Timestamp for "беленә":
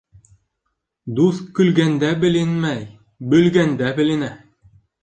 4.03-4.37